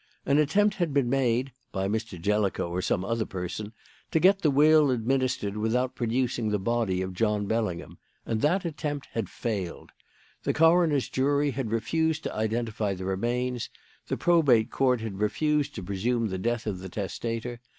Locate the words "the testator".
16.79-17.59